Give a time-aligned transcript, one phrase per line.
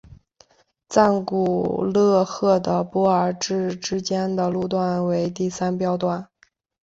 [0.87, 6.27] 赞古勒赫的波尔至之间的路段为第三标段。